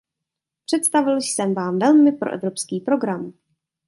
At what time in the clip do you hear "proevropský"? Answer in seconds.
2.11-2.79